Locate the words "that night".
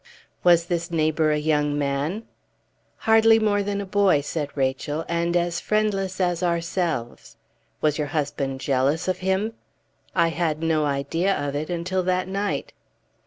12.01-12.73